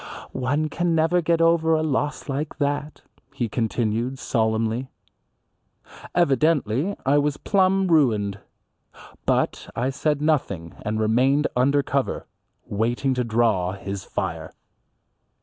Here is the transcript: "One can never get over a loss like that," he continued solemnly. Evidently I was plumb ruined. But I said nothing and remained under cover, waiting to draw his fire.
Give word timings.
"One 0.31 0.67
can 0.67 0.95
never 0.95 1.21
get 1.21 1.41
over 1.41 1.75
a 1.75 1.83
loss 1.83 2.27
like 2.27 2.57
that," 2.57 3.03
he 3.35 3.47
continued 3.47 4.17
solemnly. 4.17 4.89
Evidently 6.15 6.95
I 7.05 7.19
was 7.19 7.37
plumb 7.37 7.85
ruined. 7.87 8.39
But 9.27 9.69
I 9.75 9.91
said 9.91 10.19
nothing 10.19 10.73
and 10.81 10.99
remained 10.99 11.45
under 11.55 11.83
cover, 11.83 12.25
waiting 12.65 13.13
to 13.13 13.23
draw 13.23 13.73
his 13.73 14.03
fire. 14.03 14.51